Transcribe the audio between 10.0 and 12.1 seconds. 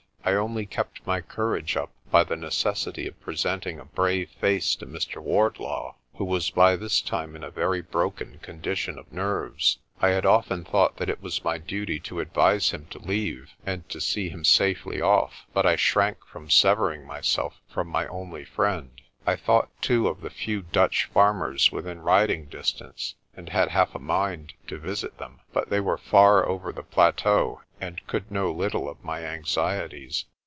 had often thought that it was my duty